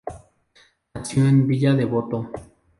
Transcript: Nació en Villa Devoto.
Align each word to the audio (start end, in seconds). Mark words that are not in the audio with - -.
Nació 0.95 1.27
en 1.27 1.45
Villa 1.45 1.75
Devoto. 1.75 2.31